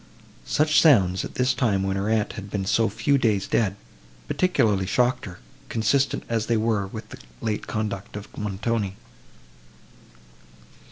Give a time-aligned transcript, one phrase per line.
[0.47, 3.75] Such sounds, at this time, when her aunt had been so few days dead,
[4.27, 5.37] particularly shocked her,
[5.69, 8.95] consistent as they were with the late conduct of Montoni.